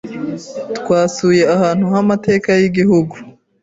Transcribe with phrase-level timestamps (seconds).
[0.77, 3.15] Twasuye ahantu h'amateka y'igihugu.